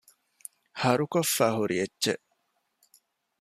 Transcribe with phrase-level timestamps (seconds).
[0.81, 2.23] ހަރުކޮށްފައިހުރި އެއްޗެއް